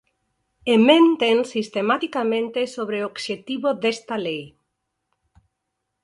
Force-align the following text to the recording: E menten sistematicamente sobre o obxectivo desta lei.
E 0.73 0.75
menten 0.89 1.37
sistematicamente 1.53 2.59
sobre 2.75 2.97
o 2.99 3.07
obxectivo 3.11 3.69
desta 3.81 4.15
lei. 4.25 4.43